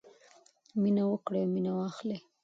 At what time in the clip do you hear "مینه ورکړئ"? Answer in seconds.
0.81-1.39